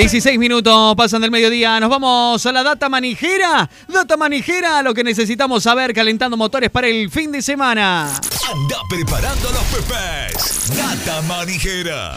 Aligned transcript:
16 0.00 0.38
minutos 0.38 0.96
pasan 0.96 1.20
del 1.20 1.30
mediodía. 1.30 1.78
Nos 1.78 1.90
vamos 1.90 2.46
a 2.46 2.52
la 2.52 2.62
data 2.62 2.88
manijera. 2.88 3.68
Data 3.86 4.16
manijera, 4.16 4.80
lo 4.80 4.94
que 4.94 5.04
necesitamos 5.04 5.62
saber 5.62 5.92
calentando 5.92 6.38
motores 6.38 6.70
para 6.70 6.86
el 6.86 7.10
fin 7.10 7.30
de 7.30 7.42
semana. 7.42 8.06
Anda 8.50 8.76
preparando 8.88 9.50
los 9.50 9.62
pepes. 9.64 10.74
Data 10.74 11.20
manijera. 11.28 12.16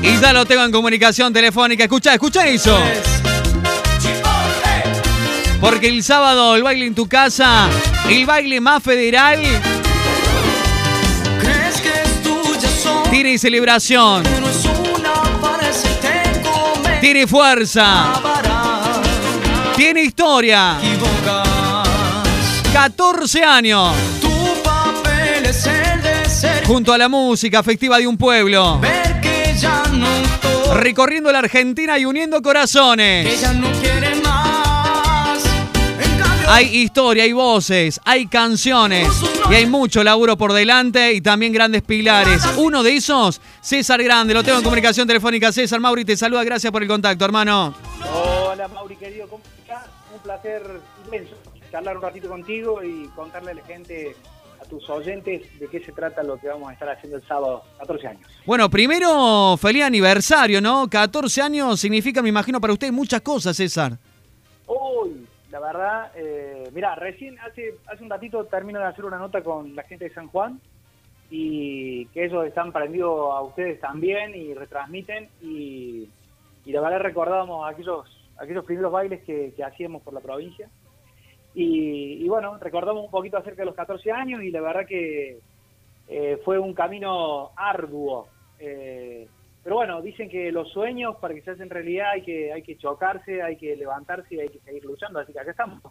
Y 0.00 0.20
ya 0.20 0.32
lo 0.32 0.46
tengo 0.46 0.62
en 0.62 0.70
comunicación 0.70 1.32
telefónica. 1.32 1.82
Escucha, 1.82 2.14
escucha 2.14 2.46
eso. 2.46 2.78
Porque 5.60 5.88
el 5.88 6.04
sábado 6.04 6.54
el 6.54 6.62
baile 6.62 6.86
en 6.86 6.94
tu 6.94 7.08
casa, 7.08 7.68
el 8.08 8.24
baile 8.24 8.60
más 8.60 8.84
federal, 8.84 9.40
tiene 13.16 13.38
celebración, 13.38 14.24
tiene 17.00 17.26
fuerza, 17.26 18.12
tiene 19.74 20.02
historia. 20.02 20.76
equivocar. 20.82 21.46
14 22.74 23.42
años. 23.42 23.94
Junto 26.66 26.92
a 26.92 26.98
la 26.98 27.08
música 27.08 27.62
festiva 27.62 27.96
de 27.96 28.06
un 28.06 28.18
pueblo, 28.18 28.78
ver 28.80 29.18
que 29.22 29.54
ya 29.58 29.82
no 29.92 30.06
estoy, 30.06 30.74
recorriendo 30.74 31.32
la 31.32 31.38
Argentina 31.38 31.98
y 31.98 32.04
uniendo 32.04 32.42
corazones. 32.42 33.24
Hay 36.48 36.76
historia, 36.76 37.24
hay 37.24 37.32
voces, 37.32 38.00
hay 38.04 38.26
canciones 38.26 39.08
y 39.50 39.54
hay 39.54 39.66
mucho 39.66 40.04
laburo 40.04 40.36
por 40.36 40.52
delante 40.52 41.12
y 41.12 41.20
también 41.20 41.52
grandes 41.52 41.82
pilares. 41.82 42.42
Uno 42.56 42.82
de 42.82 42.96
esos, 42.96 43.40
César 43.60 44.02
Grande, 44.02 44.32
lo 44.32 44.44
tengo 44.44 44.58
en 44.58 44.64
comunicación 44.64 45.08
telefónica. 45.08 45.50
César 45.52 45.80
Mauri 45.80 46.04
te 46.04 46.16
saluda, 46.16 46.44
gracias 46.44 46.72
por 46.72 46.82
el 46.82 46.88
contacto, 46.88 47.24
hermano. 47.24 47.74
Hola 48.12 48.68
Mauri, 48.68 48.96
querido, 48.96 49.26
¿cómo 49.28 49.42
estás? 49.60 49.86
Un 50.14 50.20
placer 50.20 50.62
inmenso 51.04 51.34
charlar 51.70 51.96
un 51.96 52.02
ratito 52.02 52.28
contigo 52.28 52.82
y 52.82 53.08
contarle 53.14 53.50
a 53.50 53.54
la 53.54 53.64
gente, 53.64 54.16
a 54.60 54.64
tus 54.64 54.88
oyentes, 54.88 55.42
de 55.58 55.68
qué 55.68 55.80
se 55.80 55.92
trata 55.92 56.22
lo 56.22 56.38
que 56.38 56.48
vamos 56.48 56.70
a 56.70 56.72
estar 56.72 56.88
haciendo 56.88 57.18
el 57.18 57.26
sábado, 57.26 57.62
14 57.78 58.08
años. 58.08 58.30
Bueno, 58.44 58.70
primero, 58.70 59.56
feliz 59.60 59.84
aniversario, 59.84 60.60
¿no? 60.60 60.88
14 60.88 61.42
años 61.42 61.80
significa, 61.80 62.22
me 62.22 62.28
imagino, 62.28 62.60
para 62.60 62.72
usted 62.72 62.92
muchas 62.92 63.20
cosas, 63.20 63.56
César. 63.56 63.98
La 65.56 65.72
verdad, 65.72 66.12
eh, 66.14 66.68
mira, 66.74 66.94
recién 66.96 67.38
hace, 67.38 67.76
hace 67.86 68.02
un 68.02 68.10
ratito 68.10 68.44
termino 68.44 68.78
de 68.78 68.84
hacer 68.84 69.06
una 69.06 69.16
nota 69.16 69.42
con 69.42 69.74
la 69.74 69.84
gente 69.84 70.04
de 70.04 70.14
San 70.14 70.28
Juan 70.28 70.60
y 71.30 72.04
que 72.08 72.26
ellos 72.26 72.44
están 72.44 72.72
prendidos 72.72 73.34
a 73.34 73.40
ustedes 73.40 73.80
también 73.80 74.34
y 74.34 74.52
retransmiten 74.52 75.30
y, 75.40 76.10
la 76.66 76.82
verdad 76.82 77.00
recordábamos 77.00 77.66
aquellos, 77.72 78.04
aquellos 78.36 78.66
primeros 78.66 78.92
bailes 78.92 79.22
que, 79.24 79.54
hacíamos 79.64 80.02
por 80.02 80.12
la 80.12 80.20
provincia 80.20 80.68
y, 81.54 82.22
y 82.22 82.28
bueno, 82.28 82.58
recordamos 82.58 83.06
un 83.06 83.10
poquito 83.10 83.38
acerca 83.38 83.62
de 83.62 83.66
los 83.66 83.74
14 83.74 84.12
años 84.12 84.42
y 84.42 84.50
la 84.50 84.60
verdad 84.60 84.84
que 84.84 85.38
eh, 86.06 86.38
fue 86.44 86.58
un 86.58 86.74
camino 86.74 87.52
arduo. 87.56 88.28
eh, 88.58 89.26
pero 89.66 89.76
bueno, 89.78 90.00
dicen 90.00 90.28
que 90.30 90.52
los 90.52 90.70
sueños 90.70 91.16
para 91.20 91.34
que 91.34 91.42
se 91.42 91.50
hacen 91.50 91.68
realidad 91.68 92.10
hay 92.14 92.22
que, 92.22 92.52
hay 92.52 92.62
que 92.62 92.78
chocarse, 92.78 93.42
hay 93.42 93.56
que 93.56 93.74
levantarse 93.74 94.36
y 94.36 94.38
hay 94.38 94.48
que 94.48 94.60
seguir 94.64 94.84
luchando. 94.84 95.18
Así 95.18 95.32
que 95.32 95.40
acá 95.40 95.50
estamos. 95.50 95.82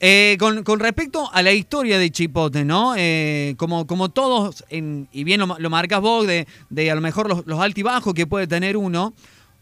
Eh, 0.00 0.36
con, 0.38 0.62
con 0.64 0.80
respecto 0.80 1.30
a 1.32 1.40
la 1.40 1.50
historia 1.52 1.98
de 1.98 2.10
Chipote, 2.10 2.62
¿no? 2.62 2.92
Eh, 2.94 3.54
como, 3.56 3.86
como 3.86 4.10
todos, 4.10 4.66
en- 4.68 5.08
y 5.12 5.24
bien 5.24 5.40
lo, 5.40 5.56
lo 5.58 5.70
marcas 5.70 6.02
vos, 6.02 6.26
de, 6.26 6.46
de 6.68 6.90
a 6.90 6.94
lo 6.94 7.00
mejor 7.00 7.26
los, 7.26 7.46
los 7.46 7.58
altibajos 7.58 8.12
que 8.12 8.26
puede 8.26 8.46
tener 8.46 8.76
uno, 8.76 9.14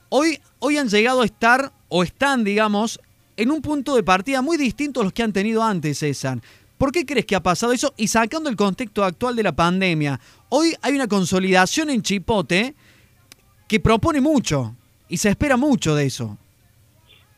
hoy, 0.08 0.40
hoy 0.58 0.78
han 0.78 0.88
llegado 0.88 1.22
a 1.22 1.24
estar, 1.24 1.70
o 1.88 2.02
están, 2.02 2.42
digamos, 2.42 2.98
en 3.36 3.52
un 3.52 3.62
punto 3.62 3.94
de 3.94 4.02
partida 4.02 4.42
muy 4.42 4.56
distinto 4.56 5.00
a 5.00 5.05
los 5.05 5.12
que 5.12 5.22
han 5.22 5.32
tenido 5.32 5.62
antes, 5.62 5.98
César. 5.98 6.40
¿Por 6.77 6.90
qué 6.90 7.06
crees 7.06 7.24
que 7.27 7.36
ha 7.36 7.40
pasado 7.40 7.72
eso? 7.72 7.94
Y 7.96 8.08
sacando 8.08 8.50
el 8.50 8.56
contexto 8.56 9.05
actual 9.05 9.36
de 9.36 9.44
la 9.44 9.52
pandemia, 9.52 10.18
hoy 10.48 10.74
hay 10.82 10.94
una 10.96 11.06
consolidación 11.06 11.88
en 11.88 12.02
Chipote 12.02 12.74
que 13.72 13.80
propone 13.80 14.20
mucho, 14.20 14.77
y 15.08 15.16
se 15.16 15.30
espera 15.30 15.56
mucho 15.56 15.94
de 15.94 16.05
eso. 16.05 16.36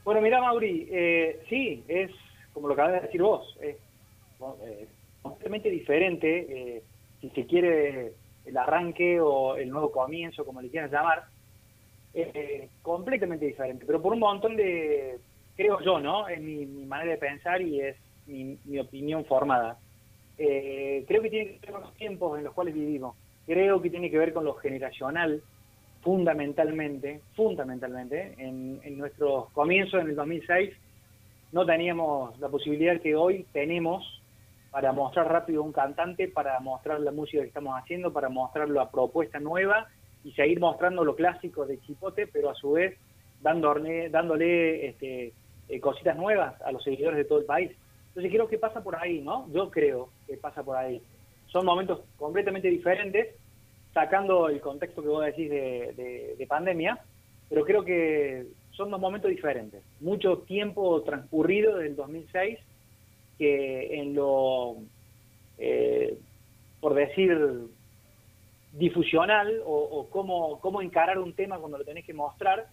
Bueno, 0.05 0.21
mira, 0.21 0.41
Mauri, 0.41 0.89
eh, 0.91 1.41
sí, 1.49 1.85
es 1.87 2.11
como 2.53 2.67
lo 2.67 2.75
acabas 2.75 2.95
de 2.95 3.01
decir 3.03 3.23
vos, 3.23 3.57
es 3.63 3.77
eh, 4.67 4.89
completamente 5.23 5.71
diferente, 5.71 6.47
eh, 6.49 6.83
si 7.21 7.31
se 7.31 7.47
quiere, 7.47 8.15
el 8.47 8.57
arranque 8.57 9.21
o 9.21 9.55
el 9.55 9.71
nuevo 9.71 9.93
comienzo, 9.93 10.45
como 10.45 10.61
le 10.61 10.71
quieran 10.71 10.91
llamar, 10.91 11.23
eh, 12.15 12.69
completamente 12.83 13.47
diferente, 13.47 13.85
pero 13.87 14.03
por 14.03 14.13
un 14.13 14.19
montón 14.19 14.57
de, 14.57 15.21
creo 15.55 15.81
yo, 15.83 16.01
¿no? 16.01 16.27
Es 16.27 16.41
mi, 16.41 16.67
manera 16.67 17.13
de 17.13 17.19
pensar 17.19 17.63
y 17.63 17.81
es 17.81 17.97
mi, 18.27 18.59
mi 18.65 18.81
opinión 18.81 19.25
formada. 19.25 19.79
Eh, 20.37 21.05
creo 21.07 21.23
que 21.23 21.31
tiene 21.31 21.47
que 21.47 21.59
ver 21.61 21.71
con 21.71 21.83
los 21.83 21.95
tiempos 21.95 22.39
en 22.39 22.45
los 22.45 22.55
cuales 22.55 22.75
vivimos, 22.75 23.15
creo 23.47 23.81
que 23.81 23.89
tiene 23.89 24.11
que 24.11 24.19
ver 24.19 24.33
con 24.33 24.45
lo 24.45 24.55
generacional, 24.55 25.41
fundamentalmente, 26.05 27.23
fundamentalmente, 27.35 28.35
en, 28.39 28.79
en 28.85 28.99
nuestros 28.99 29.51
comienzos 29.51 30.03
en 30.03 30.11
el 30.11 30.17
2006 30.17 30.71
no 31.53 31.65
teníamos 31.65 32.39
la 32.41 32.49
posibilidad 32.49 33.01
que 33.01 33.17
hoy 33.17 33.47
tenemos 33.53 34.21
para 34.71 34.93
mostrar 34.93 35.31
rápido 35.31 35.63
un 35.63 35.73
cantante, 35.73 36.29
para 36.29 36.59
mostrar 36.61 37.01
la 37.01 37.13
música 37.13 37.43
que 37.43 37.49
estamos 37.49 37.81
haciendo, 37.81 38.13
para 38.13 38.29
mostrar 38.29 38.69
la 38.69 38.91
propuesta 38.91 39.39
nueva 39.39 39.87
y 40.25 40.33
seguir 40.33 40.59
mostrando 40.59 41.05
lo 41.05 41.15
clásico 41.15 41.65
de 41.65 41.81
Chipote, 41.81 42.27
pero 42.27 42.51
a 42.51 42.55
su 42.55 42.73
vez 42.73 42.99
dándole, 43.41 44.11
dándole 44.11 44.89
este, 44.89 45.33
eh, 45.69 45.81
cositas 45.81 46.17
nuevas 46.17 46.61
a 46.63 46.73
los 46.73 46.83
seguidores 46.83 47.17
de 47.17 47.25
todo 47.25 47.39
el 47.39 47.45
país. 47.45 47.71
Entonces 48.09 48.33
creo 48.33 48.49
que 48.49 48.59
pasa 48.59 48.83
por 48.83 48.97
ahí, 48.97 49.21
¿no? 49.21 49.47
Yo 49.53 49.71
creo 49.71 50.09
que 50.27 50.37
pasa 50.37 50.63
por 50.65 50.77
ahí. 50.77 51.01
Son 51.47 51.65
momentos 51.65 52.01
completamente 52.19 52.69
diferentes, 52.69 53.29
sacando 53.95 54.49
el 54.49 54.61
contexto 54.61 55.01
que 55.03 55.09
vos 55.09 55.25
decís 55.25 55.49
de, 55.49 55.95
de- 55.97 56.35
de 56.37 56.47
pandemia, 56.47 56.99
pero 57.49 57.65
creo 57.65 57.85
que 57.85 58.47
son 58.73 58.91
dos 58.91 59.01
momentos 59.01 59.31
diferentes. 59.31 59.83
Mucho 60.01 60.39
tiempo 60.39 61.01
transcurrido 61.03 61.77
desde 61.77 61.89
el 61.91 61.97
2006 61.97 62.59
que 63.39 64.01
en 64.01 64.15
lo, 64.15 64.77
eh, 65.59 66.19
por 66.81 66.95
decir, 66.95 67.37
difusional 68.73 69.61
o, 69.65 69.73
o 69.77 70.11
cómo, 70.11 70.61
cómo 70.61 70.83
encarar 70.83 71.19
un 71.19 71.33
tema 71.35 71.59
cuando 71.59 71.79
lo 71.79 71.85
tenés 71.85 72.05
que 72.05 72.15
mostrar, 72.15 72.67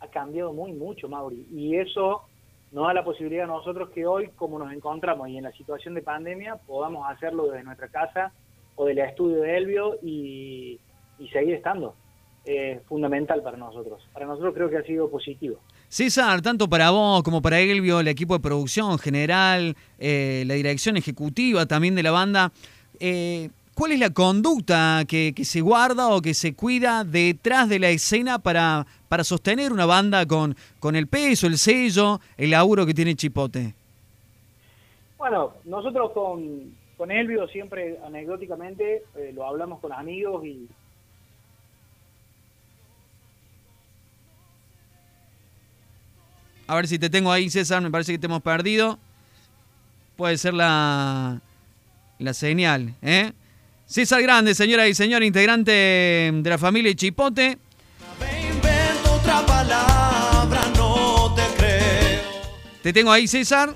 ha 0.00 0.08
cambiado 0.08 0.52
muy 0.52 0.72
mucho, 0.72 1.08
Mauri. 1.08 1.46
Y 1.52 1.76
eso 1.76 2.22
nos 2.70 2.86
da 2.86 2.94
la 2.94 3.04
posibilidad 3.04 3.44
a 3.44 3.48
nosotros 3.48 3.90
que 3.90 4.06
hoy, 4.06 4.28
como 4.36 4.58
nos 4.58 4.72
encontramos 4.72 5.28
y 5.28 5.36
en 5.38 5.44
la 5.44 5.52
situación 5.52 5.94
de 5.94 6.02
pandemia, 6.02 6.56
podamos 6.66 7.08
hacerlo 7.08 7.46
desde 7.48 7.64
nuestra 7.64 7.88
casa 7.88 8.32
o 8.78 8.86
del 8.86 8.98
estudio 8.98 9.40
de 9.40 9.56
Elvio 9.56 9.98
y, 10.02 10.78
y 11.18 11.28
seguir 11.28 11.54
estando. 11.54 11.94
Es 12.44 12.80
fundamental 12.84 13.42
para 13.42 13.58
nosotros. 13.58 14.00
Para 14.12 14.24
nosotros 14.24 14.54
creo 14.54 14.70
que 14.70 14.78
ha 14.78 14.82
sido 14.84 15.10
positivo. 15.10 15.58
César, 15.88 16.40
tanto 16.40 16.68
para 16.68 16.90
vos 16.90 17.22
como 17.22 17.42
para 17.42 17.60
Elvio, 17.60 18.00
el 18.00 18.08
equipo 18.08 18.34
de 18.34 18.40
producción 18.40 18.98
general, 18.98 19.76
eh, 19.98 20.44
la 20.46 20.54
dirección 20.54 20.96
ejecutiva 20.96 21.66
también 21.66 21.96
de 21.96 22.04
la 22.04 22.12
banda, 22.12 22.52
eh, 23.00 23.50
¿cuál 23.74 23.92
es 23.92 23.98
la 23.98 24.10
conducta 24.10 25.02
que, 25.08 25.32
que 25.34 25.44
se 25.44 25.60
guarda 25.60 26.08
o 26.08 26.22
que 26.22 26.32
se 26.32 26.54
cuida 26.54 27.04
detrás 27.04 27.68
de 27.68 27.80
la 27.80 27.90
escena 27.90 28.38
para, 28.38 28.86
para 29.08 29.24
sostener 29.24 29.72
una 29.72 29.86
banda 29.86 30.24
con, 30.24 30.56
con 30.78 30.94
el 30.94 31.08
peso, 31.08 31.48
el 31.48 31.58
sello, 31.58 32.20
el 32.36 32.50
laburo 32.50 32.86
que 32.86 32.94
tiene 32.94 33.16
Chipote? 33.16 33.74
Bueno, 35.18 35.54
nosotros 35.64 36.12
con, 36.12 36.72
con 36.98 37.12
Elvio 37.12 37.46
siempre 37.48 37.96
anecdóticamente 38.04 39.04
eh, 39.16 39.30
lo 39.32 39.46
hablamos 39.46 39.80
con 39.80 39.92
amigos 39.92 40.44
y 40.44 40.68
A 46.70 46.74
ver 46.74 46.86
si 46.86 46.98
te 46.98 47.08
tengo 47.08 47.32
ahí, 47.32 47.48
César, 47.48 47.80
me 47.80 47.90
parece 47.90 48.12
que 48.12 48.18
te 48.18 48.26
hemos 48.26 48.42
perdido. 48.42 48.98
Puede 50.16 50.36
ser 50.36 50.52
la, 50.52 51.40
la 52.18 52.34
señal, 52.34 52.94
¿eh? 53.00 53.32
César 53.86 54.20
Grande, 54.20 54.54
señora 54.54 54.86
y 54.86 54.94
señor, 54.94 55.22
integrante 55.22 55.72
de 55.72 56.50
la 56.50 56.58
familia 56.58 56.94
Chipote. 56.94 57.56
Me 58.20 58.48
invento 58.50 59.14
otra 59.14 59.46
palabra, 59.46 60.60
no 60.76 61.34
te 61.34 61.42
creo. 61.56 62.22
Te 62.82 62.92
tengo 62.92 63.12
ahí, 63.12 63.26
César. 63.26 63.74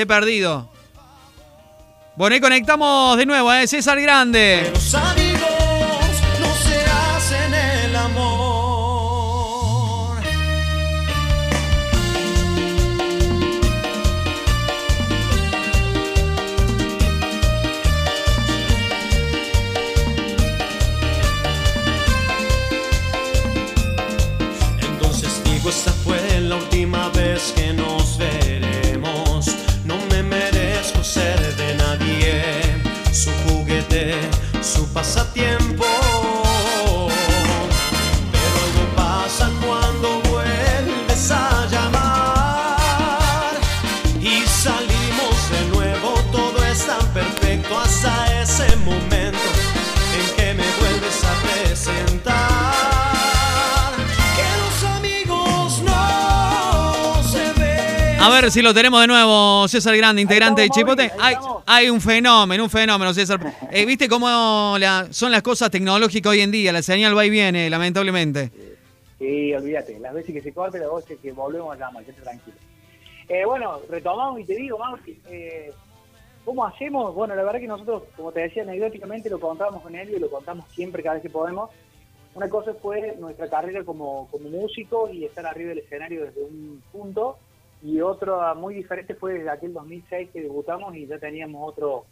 He 0.00 0.06
perdido. 0.06 0.70
Bueno, 2.16 2.32
ahí 2.34 2.40
conectamos 2.40 3.18
de 3.18 3.26
nuevo, 3.26 3.52
¿eh? 3.52 3.66
César 3.66 4.00
Grande. 4.00 4.72
Pasatiempo. 35.00 35.49
A 58.22 58.28
ver 58.28 58.50
si 58.50 58.60
lo 58.60 58.74
tenemos 58.74 59.00
de 59.00 59.06
nuevo, 59.06 59.66
César 59.66 59.96
Grande, 59.96 60.20
integrante 60.20 60.64
estamos, 60.64 60.96
de 60.96 61.06
Chipote. 61.08 61.22
Ahí 61.22 61.34
Hay, 61.34 61.84
hay 61.84 61.90
un 61.90 62.00
fenómeno, 62.00 62.64
un 62.64 62.70
fenómeno, 62.70 63.14
César. 63.14 63.40
Eh, 63.72 63.86
¿Viste 63.86 64.08
cómo 64.08 64.76
la- 64.78 65.08
son 65.10 65.32
las 65.32 65.42
cosas 65.42 65.70
tecnológicas 65.70 66.30
hoy 66.32 66.40
en 66.40 66.50
día? 66.50 66.72
La 66.72 66.82
señal 66.82 67.16
va 67.16 67.24
y 67.24 67.30
viene, 67.30 67.70
lamentablemente. 67.70 68.50
Sí, 69.18 69.54
olvídate, 69.54 69.98
las 70.00 70.12
veces 70.12 70.34
que 70.34 70.42
se 70.42 70.52
corte, 70.52 70.78
las 70.78 70.88
veces 70.94 71.18
que 71.22 71.32
volvemos 71.32 71.74
a 71.74 71.78
llamar, 71.78 72.04
quédate 72.04 72.22
tranquilo. 72.22 72.56
Eh, 73.28 73.44
bueno, 73.46 73.80
retomamos 73.88 74.40
y 74.40 74.44
te 74.44 74.54
digo, 74.54 74.76
Mauri, 74.78 75.18
eh, 75.30 75.72
¿cómo 76.44 76.66
hacemos? 76.66 77.14
Bueno, 77.14 77.34
la 77.34 77.42
verdad 77.44 77.60
que 77.60 77.66
nosotros, 77.68 78.02
como 78.16 78.32
te 78.32 78.40
decía, 78.40 78.62
anecdóticamente 78.64 79.30
lo 79.30 79.38
contábamos 79.40 79.82
con 79.82 79.94
él 79.94 80.10
y 80.14 80.18
lo 80.18 80.30
contamos 80.30 80.66
siempre, 80.74 81.02
cada 81.02 81.14
vez 81.14 81.22
que 81.22 81.30
podemos. 81.30 81.70
Una 82.34 82.48
cosa 82.50 82.72
fue 82.74 83.16
nuestra 83.18 83.48
carrera 83.48 83.82
como, 83.84 84.28
como 84.30 84.48
músico 84.50 85.08
y 85.10 85.24
estar 85.24 85.46
arriba 85.46 85.70
del 85.70 85.78
escenario 85.78 86.24
desde 86.24 86.42
un 86.42 86.82
punto, 86.92 87.38
y 87.82 88.00
otra 88.00 88.54
muy 88.54 88.74
diferente 88.74 89.14
fue 89.14 89.34
desde 89.34 89.50
aquel 89.50 89.72
2006 89.72 90.30
que 90.32 90.42
debutamos 90.42 90.94
y 90.94 91.06
ya 91.06 91.18
teníamos 91.18 91.66
otro 91.66 92.04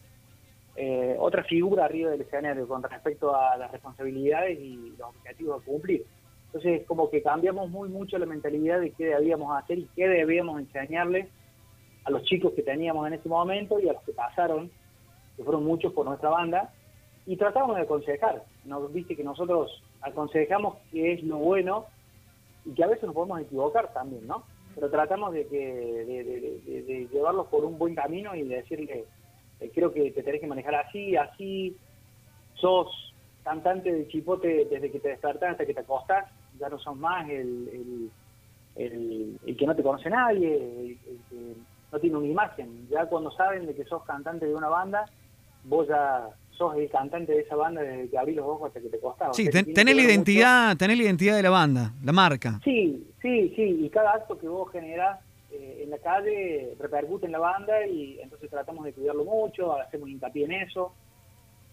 eh, 0.77 1.17
otra 1.19 1.43
figura 1.43 1.87
arriba 1.87 2.11
del 2.11 2.21
escenario 2.21 2.69
con 2.69 2.83
respecto 2.85 3.35
a 3.35 3.57
las 3.57 3.73
responsabilidades 3.73 4.61
y 4.61 4.95
los 4.97 5.09
objetivos 5.09 5.61
a 5.61 5.65
cumplir. 5.65 6.07
Entonces, 6.47 6.87
como 6.87 7.11
que 7.11 7.21
cambiamos 7.21 7.69
muy 7.69 7.89
mucho 7.89 8.17
la 8.17 8.27
mentalidad 8.27 8.81
de 8.81 8.93
qué 8.93 9.07
debíamos 9.07 9.59
hacer 9.59 9.79
y 9.79 9.89
qué 9.97 10.09
debíamos 10.09 10.61
enseñarles 10.61 11.27
a 12.05 12.11
los 12.11 12.23
chicos 12.23 12.53
que 12.53 12.63
teníamos 12.63 13.07
en 13.09 13.15
ese 13.15 13.29
momento 13.29 13.81
y 13.81 13.89
a 13.89 13.93
los 13.93 14.03
que 14.05 14.13
pasaron, 14.13 14.71
que 15.37 15.43
fueron 15.43 15.65
muchos 15.65 15.93
por 15.93 16.07
nuestra 16.07 16.31
banda, 16.31 16.73
y 17.27 17.37
tratamos 17.37 17.75
de 17.75 17.83
aconsejar. 17.83 18.45
Nos 18.65 18.93
viste 18.93 19.17
que 19.17 19.25
nosotros 19.25 19.83
aconsejamos 20.01 20.77
que 20.93 21.15
es 21.15 21.25
lo 21.25 21.39
bueno 21.39 21.87
y 22.65 22.73
que 22.73 22.85
a 22.85 22.87
veces 22.87 23.03
nos 23.03 23.15
podemos 23.15 23.41
equivocar 23.41 23.93
también, 23.93 24.27
¿no? 24.29 24.45
Pero 24.79 24.91
tratamos 24.93 25.33
de, 25.33 25.47
que, 25.49 25.59
de, 25.59 26.25
de- 26.25 26.83
de- 26.83 27.09
llevarlos 27.09 27.49
por 27.49 27.65
un 27.65 27.79
buen 27.79 27.97
camino 27.97 28.35
y 28.37 28.45
de 28.45 28.57
decirle, 28.57 29.07
eh, 29.61 29.71
creo 29.75 29.93
que 29.93 30.13
te 30.13 30.23
tenés 30.23 30.41
que 30.41 30.47
manejar 30.47 30.77
así, 30.77 31.17
así, 31.17 31.77
sos 32.55 32.87
cantante 33.43 33.93
de 33.93 34.07
chipote 34.07 34.67
desde 34.71 34.91
que 34.93 35.01
te 35.01 35.09
despertás 35.09 35.53
hasta 35.53 35.67
que 35.67 35.75
te 35.75 35.81
acostás, 35.81 36.27
ya 36.61 36.69
no 36.69 36.79
sos 36.79 36.97
más 36.97 37.29
el, 37.29 38.11
el, 38.77 39.39
el- 39.45 39.57
que 39.57 39.67
no 39.67 39.75
te 39.75 39.83
conoce 39.83 40.11
nadie, 40.11 40.55
el, 40.55 40.99
el 41.09 41.25
que 41.29 41.57
no 41.91 41.99
tiene 41.99 42.17
una 42.19 42.27
imagen. 42.29 42.87
Ya 42.89 43.07
cuando 43.07 43.31
saben 43.33 43.67
de 43.67 43.75
que 43.75 43.85
sos 43.85 44.05
cantante 44.05 44.47
de 44.47 44.55
una 44.55 44.69
banda, 44.69 45.11
vos 45.65 45.89
ya 45.89 46.29
sos 46.59 46.77
el 46.77 46.91
cantante 46.91 47.33
de 47.33 47.41
esa 47.43 47.55
banda 47.57 47.81
desde 47.83 48.11
que 48.11 48.19
abrís 48.19 48.37
los 48.37 48.47
ojos 48.47 48.67
hasta 48.69 48.81
que 48.81 48.89
te 48.89 48.97
acostás. 48.97 49.31
O 49.31 49.35
Sí, 49.35 49.45
sea, 49.45 49.53
ten- 49.53 49.65
tiene 49.67 49.75
tenés 49.77 49.95
la 49.97 50.03
mucho- 50.03 50.13
identidad, 50.13 50.77
tenés 50.77 50.97
la 50.99 51.03
identidad 51.05 51.37
de 51.37 51.43
la 51.45 51.51
banda, 51.51 51.93
la 52.03 52.13
marca. 52.13 52.61
Sí, 52.65 53.07
sí, 53.23 53.53
sí, 53.57 53.63
y 53.85 53.89
cada 53.91 54.13
acto 54.15 54.37
que 54.39 54.49
vos 54.49 54.71
generás 54.73 55.21
eh, 55.51 55.81
en 55.85 55.91
la 55.91 55.97
calle 55.99 56.75
repercute 56.79 57.25
en 57.27 57.33
la 57.33 57.39
banda 57.39 57.87
y 57.87 58.19
entonces 58.21 58.51
tratamos 58.51 58.85
de 58.85 58.93
cuidarlo 58.93 59.25
mucho, 59.25 59.73
hacemos 59.81 60.09
hincapié 60.11 60.45
en 60.45 60.53
eso 60.53 60.93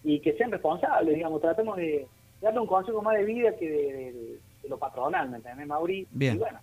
y 0.02 0.20
que 0.20 0.32
sean 0.34 0.50
responsables, 0.50 1.14
digamos, 1.14 1.42
tratemos 1.42 1.76
de 1.76 2.06
darle 2.40 2.60
un 2.60 2.66
consejo 2.66 3.02
más 3.02 3.18
de 3.18 3.24
vida 3.24 3.54
que 3.56 3.68
de, 3.68 3.76
de- 3.92 4.12
de- 4.12 4.38
de 4.62 4.68
lo 4.70 4.78
patronal, 4.78 5.28
¿me 5.28 5.36
entendés, 5.36 5.66
Mauri? 5.66 6.06
Bien. 6.10 6.36
Y 6.36 6.38
bueno, 6.38 6.58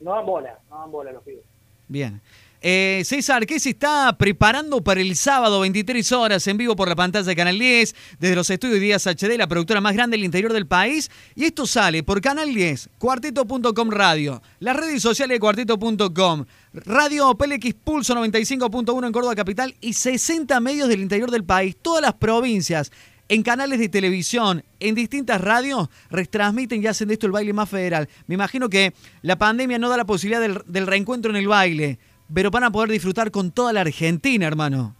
no 0.00 0.10
dan 0.14 0.26
bola, 0.26 0.58
no 0.68 0.78
dan 0.80 0.90
bola 0.90 1.12
los 1.12 1.22
pibes. 1.22 1.44
Bien. 1.88 2.20
Eh, 2.62 3.00
César, 3.06 3.46
¿qué 3.46 3.58
se 3.58 3.70
está 3.70 4.14
preparando 4.18 4.82
para 4.84 5.00
el 5.00 5.16
sábado 5.16 5.60
23 5.60 6.12
horas 6.12 6.46
en 6.46 6.58
vivo 6.58 6.76
por 6.76 6.90
la 6.90 6.94
pantalla 6.94 7.24
de 7.24 7.34
Canal 7.34 7.58
10 7.58 7.94
desde 8.18 8.34
los 8.34 8.50
estudios 8.50 8.80
Díaz 8.80 9.06
HD, 9.06 9.38
la 9.38 9.46
productora 9.46 9.80
más 9.80 9.94
grande 9.94 10.18
del 10.18 10.26
interior 10.26 10.52
del 10.52 10.66
país? 10.66 11.10
Y 11.34 11.44
esto 11.44 11.66
sale 11.66 12.02
por 12.02 12.20
Canal 12.20 12.52
10, 12.52 12.90
cuarteto.com 12.98 13.90
radio, 13.90 14.42
las 14.58 14.76
redes 14.76 15.00
sociales 15.00 15.36
de 15.36 15.40
cuarteto.com, 15.40 16.44
Radio 16.74 17.34
PLX 17.34 17.74
Pulso 17.82 18.14
95.1 18.14 19.06
en 19.06 19.12
Córdoba 19.12 19.34
Capital 19.34 19.74
y 19.80 19.94
60 19.94 20.60
medios 20.60 20.90
del 20.90 21.00
interior 21.00 21.30
del 21.30 21.44
país, 21.44 21.76
todas 21.80 22.02
las 22.02 22.12
provincias. 22.12 22.92
En 23.30 23.44
canales 23.44 23.78
de 23.78 23.88
televisión, 23.88 24.64
en 24.80 24.96
distintas 24.96 25.40
radios, 25.40 25.88
retransmiten 26.10 26.82
y 26.82 26.88
hacen 26.88 27.06
de 27.06 27.14
esto 27.14 27.26
el 27.26 27.32
baile 27.32 27.52
más 27.52 27.70
federal. 27.70 28.08
Me 28.26 28.34
imagino 28.34 28.68
que 28.68 28.92
la 29.22 29.38
pandemia 29.38 29.78
no 29.78 29.88
da 29.88 29.96
la 29.96 30.04
posibilidad 30.04 30.40
del, 30.40 30.60
del 30.66 30.88
reencuentro 30.88 31.30
en 31.30 31.36
el 31.36 31.46
baile, 31.46 32.00
pero 32.34 32.50
van 32.50 32.64
a 32.64 32.70
poder 32.70 32.90
disfrutar 32.90 33.30
con 33.30 33.50
toda 33.50 33.72
la 33.72 33.80
Argentina, 33.80 34.46
hermano. 34.46 34.94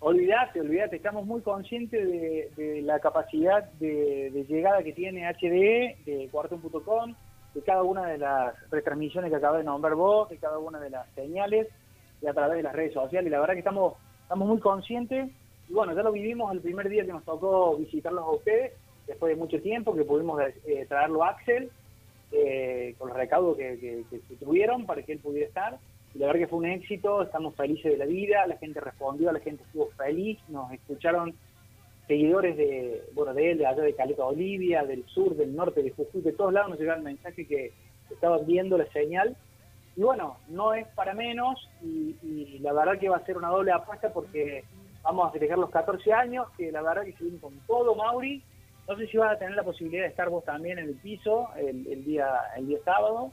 Olvídate, 0.00 0.60
olvídate, 0.60 0.96
estamos 0.96 1.26
muy 1.26 1.40
conscientes 1.40 2.06
de, 2.56 2.82
la 2.82 3.00
capacidad 3.00 3.64
de, 3.80 4.44
llegada 4.48 4.82
que 4.82 4.92
tiene 4.92 5.26
HDE, 5.32 5.96
de 6.04 6.28
cuarto.com, 6.30 7.14
de 7.54 7.62
cada 7.62 7.82
una 7.82 8.06
de 8.06 8.18
las 8.18 8.54
retransmisiones 8.70 9.30
que 9.30 9.36
acabas 9.36 9.58
de 9.58 9.64
nombrar 9.64 9.94
vos, 9.94 10.28
de 10.28 10.36
cada 10.36 10.58
una 10.58 10.78
de 10.78 10.90
las 10.90 11.08
señales 11.14 11.68
y 12.22 12.26
a 12.26 12.34
través 12.34 12.58
de 12.58 12.62
las 12.62 12.74
redes 12.74 12.92
sociales. 12.92 13.30
La 13.32 13.40
verdad 13.40 13.54
que 13.54 13.60
estamos, 13.60 13.94
estamos 14.22 14.46
muy 14.46 14.60
conscientes 14.60 15.30
y 15.68 15.72
bueno, 15.72 15.94
ya 15.94 16.02
lo 16.02 16.12
vivimos 16.12 16.52
el 16.52 16.60
primer 16.60 16.88
día 16.88 17.04
que 17.04 17.12
nos 17.12 17.24
tocó 17.24 17.76
visitarlos 17.76 18.22
a 18.22 18.30
ustedes, 18.30 18.74
después 19.06 19.34
de 19.34 19.40
mucho 19.40 19.60
tiempo 19.60 19.94
que 19.94 20.04
pudimos 20.04 20.40
eh, 20.66 20.86
traerlo 20.88 21.24
a 21.24 21.30
Axel, 21.30 21.70
eh, 22.32 22.94
con 22.98 23.08
los 23.08 23.16
recaudos 23.16 23.56
que 23.56 24.04
tuvieron 24.38 24.84
para 24.84 25.02
que 25.02 25.12
él 25.12 25.18
pudiera 25.18 25.48
estar. 25.48 25.78
La 26.18 26.26
verdad 26.26 26.40
que 26.40 26.46
fue 26.46 26.58
un 26.60 26.66
éxito, 26.66 27.22
estamos 27.22 27.54
felices 27.54 27.92
de 27.92 27.98
la 27.98 28.06
vida, 28.06 28.46
la 28.46 28.56
gente 28.56 28.80
respondió, 28.80 29.32
la 29.32 29.40
gente 29.40 29.62
estuvo 29.64 29.90
feliz, 29.96 30.38
nos 30.48 30.72
escucharon 30.72 31.34
seguidores 32.06 32.56
de, 32.56 33.02
bueno, 33.14 33.34
de 33.34 33.52
él, 33.52 33.58
de 33.58 33.66
allá 33.66 33.82
de 33.82 33.94
Caleta 33.94 34.24
Olivia, 34.24 34.84
del 34.84 35.04
sur, 35.06 35.36
del 35.36 35.54
norte, 35.54 35.82
de 35.82 35.90
Jujuy, 35.90 36.22
de 36.22 36.32
todos 36.32 36.52
lados 36.52 36.70
nos 36.70 36.78
llegaron 36.78 37.04
mensajes 37.04 37.46
que 37.46 37.72
estaban 38.10 38.46
viendo 38.46 38.78
la 38.78 38.86
señal. 38.92 39.36
Y 39.96 40.02
bueno, 40.02 40.36
no 40.48 40.74
es 40.74 40.86
para 40.88 41.14
menos 41.14 41.68
y, 41.82 42.58
la 42.60 42.72
verdad 42.72 42.98
que 42.98 43.08
va 43.08 43.16
a 43.16 43.24
ser 43.26 43.36
una 43.36 43.48
doble 43.48 43.72
apuesta 43.72 44.12
porque 44.12 44.64
vamos 45.02 45.28
a 45.28 45.32
festejar 45.32 45.58
los 45.58 45.70
14 45.70 46.12
años, 46.12 46.46
que 46.56 46.70
la 46.72 46.82
verdad 46.82 47.04
que 47.04 47.12
se 47.12 47.24
viene 47.24 47.38
con 47.40 47.58
todo, 47.66 47.94
Mauri. 47.94 48.42
No 48.88 48.96
sé 48.96 49.06
si 49.08 49.16
vas 49.16 49.34
a 49.34 49.38
tener 49.38 49.54
la 49.54 49.64
posibilidad 49.64 50.04
de 50.04 50.10
estar 50.10 50.28
vos 50.28 50.44
también 50.44 50.78
en 50.78 50.88
el 50.88 50.94
piso 50.94 51.48
el, 51.56 51.86
el 51.88 52.04
día 52.04 52.28
el 52.56 52.68
día 52.68 52.78
sábado, 52.84 53.32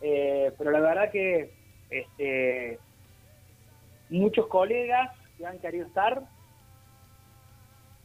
eh, 0.00 0.52
pero 0.56 0.70
la 0.70 0.80
verdad 0.80 1.10
que 1.10 1.63
este, 1.90 2.78
muchos 4.10 4.46
colegas 4.46 5.10
que 5.38 5.46
han 5.46 5.58
querido 5.58 5.86
estar. 5.86 6.22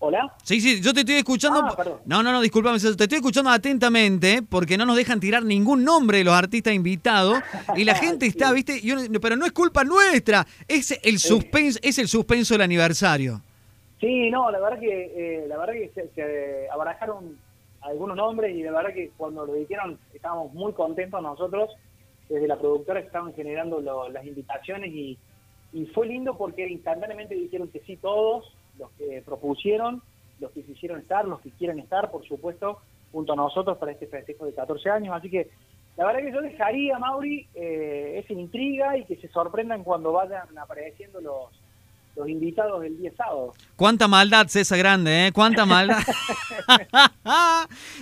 Hola. 0.01 0.33
Sí, 0.43 0.61
sí, 0.61 0.81
yo 0.81 0.93
te 0.93 1.01
estoy 1.01 1.15
escuchando. 1.15 1.59
Ah, 1.61 1.75
perdón. 1.75 1.99
no, 2.05 2.23
no, 2.23 2.31
no, 2.31 2.39
discúlpame, 2.39 2.79
te 2.79 2.87
estoy 2.87 3.17
escuchando 3.17 3.49
atentamente 3.49 4.41
porque 4.41 4.77
no 4.77 4.85
nos 4.85 4.95
dejan 4.95 5.19
tirar 5.19 5.43
ningún 5.43 5.83
nombre 5.83 6.19
de 6.19 6.23
los 6.23 6.33
artistas 6.33 6.73
invitados 6.73 7.39
y 7.75 7.83
la 7.83 7.95
gente 7.95 8.25
está, 8.25 8.53
¿viste? 8.53 8.79
Yo 8.79 8.95
pero 9.21 9.35
no 9.35 9.45
es 9.45 9.51
culpa 9.51 9.83
nuestra, 9.83 10.47
es 10.69 10.97
el 11.03 11.19
suspenso, 11.19 11.79
es 11.83 11.99
el 11.99 12.07
suspenso 12.07 12.53
del 12.53 12.61
aniversario. 12.61 13.41
Sí, 13.99 14.29
no, 14.29 14.49
la 14.49 14.61
verdad 14.61 14.79
que 14.79 15.11
eh, 15.15 15.47
la 15.47 15.57
verdad 15.57 15.73
que 15.73 15.91
se, 15.93 16.07
se 16.15 16.69
abarajaron 16.71 17.37
algunos 17.81 18.15
nombres 18.15 18.55
y 18.55 18.63
la 18.63 18.71
verdad 18.71 18.93
que 18.93 19.11
cuando 19.17 19.45
lo 19.45 19.53
dijeron 19.53 19.99
estábamos 20.13 20.53
muy 20.53 20.71
contentos 20.71 21.21
nosotros 21.21 21.71
desde 22.29 22.47
la 22.47 22.57
productora 22.57 22.99
estaban 22.99 23.33
generando 23.33 23.81
lo- 23.81 24.09
las 24.09 24.25
invitaciones 24.25 24.91
y, 24.93 25.17
y 25.73 25.85
fue 25.87 26.07
lindo 26.07 26.37
porque 26.37 26.67
instantáneamente 26.67 27.35
dijeron 27.35 27.69
que 27.69 27.79
sí 27.81 27.97
todos 27.97 28.45
los 28.77 28.91
que 28.91 29.21
propusieron, 29.25 30.01
los 30.39 30.51
que 30.51 30.63
quisieron 30.63 30.99
estar, 30.99 31.27
los 31.27 31.41
que 31.41 31.51
quieren 31.51 31.79
estar, 31.79 32.11
por 32.11 32.25
supuesto, 32.25 32.79
junto 33.11 33.33
a 33.33 33.35
nosotros 33.35 33.77
para 33.77 33.91
este 33.91 34.07
festejo 34.07 34.45
de 34.45 34.53
14 34.53 34.89
años. 34.89 35.15
Así 35.15 35.29
que 35.29 35.49
la 35.97 36.05
verdad 36.05 36.21
que 36.21 36.31
yo 36.31 36.41
dejaría, 36.41 36.97
Mauri, 36.97 37.47
eh, 37.55 38.21
esa 38.23 38.33
intriga 38.33 38.95
y 38.97 39.03
que 39.05 39.17
se 39.17 39.27
sorprendan 39.27 39.83
cuando 39.83 40.13
vayan 40.13 40.57
apareciendo 40.57 41.19
los, 41.19 41.49
los 42.19 42.29
invitados 42.29 42.81
del 42.81 42.97
día 42.97 43.11
sábado. 43.17 43.53
Cuánta 43.77 44.07
maldad, 44.07 44.47
César 44.47 44.77
Grande, 44.77 45.27
¿eh? 45.27 45.31
Cuánta 45.31 45.65
maldad. 45.65 45.97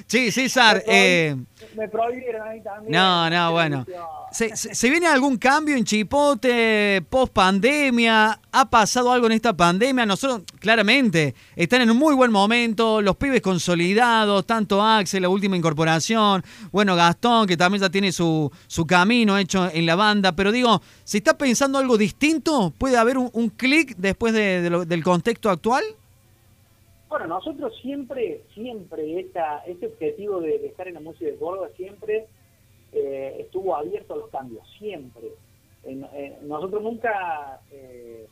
sí, 0.07 0.31
César. 0.31 0.83
Me 0.87 0.87
Eh, 0.87 1.35
me 1.75 1.87
prohibieron 1.87 2.47
a 2.47 2.51
mí 2.51 2.61
también. 2.61 2.91
no, 2.91 3.29
no, 3.29 3.51
bueno. 3.51 3.85
¿Se, 4.31 4.55
se, 4.55 4.75
se 4.75 4.89
viene 4.89 5.07
algún 5.07 5.37
cambio 5.37 5.77
en 5.77 5.85
Chipote 5.85 7.01
post 7.09 7.31
pandemia? 7.31 8.39
¿Ha 8.59 8.65
pasado 8.71 9.11
algo 9.11 9.27
en 9.27 9.33
esta 9.33 9.55
pandemia? 9.55 10.03
Nosotros, 10.07 10.41
claramente, 10.59 11.35
están 11.55 11.81
en 11.81 11.91
un 11.91 11.97
muy 11.97 12.15
buen 12.15 12.31
momento, 12.31 13.03
los 13.03 13.15
pibes 13.15 13.39
consolidados, 13.39 14.47
tanto 14.47 14.81
Axel, 14.81 15.21
la 15.21 15.29
última 15.29 15.55
incorporación, 15.55 16.41
bueno, 16.71 16.95
Gastón, 16.95 17.45
que 17.45 17.55
también 17.55 17.83
ya 17.83 17.91
tiene 17.91 18.11
su, 18.11 18.51
su 18.65 18.87
camino 18.87 19.37
hecho 19.37 19.69
en 19.71 19.85
la 19.85 19.95
banda, 19.95 20.31
pero 20.31 20.51
digo, 20.51 20.81
¿se 21.03 21.19
está 21.19 21.37
pensando 21.37 21.77
algo 21.77 21.99
distinto? 21.99 22.73
¿Puede 22.75 22.97
haber 22.97 23.19
un, 23.19 23.49
clic 23.51 23.95
después 23.95 24.33
del 24.33 25.03
contexto 25.03 25.51
actual? 25.51 25.83
Bueno, 27.09 27.27
nosotros 27.27 27.73
siempre, 27.79 28.41
siempre, 28.55 29.19
este 29.67 29.85
objetivo 29.85 30.41
de, 30.41 30.65
estar 30.65 30.87
en 30.87 30.95
la 30.95 30.99
música 30.99 31.29
de 31.29 31.35
Córdoba 31.35 31.69
siempre 31.77 32.25
eh, 32.91 33.35
estuvo 33.37 33.75
abierto 33.75 34.15
a 34.15 34.17
los 34.17 34.31
cambios, 34.31 34.63
siempre. 34.79 35.27
Eh, 35.83 36.37
nosotros 36.41 36.81
nunca 36.81 37.61
eh, 37.71 38.25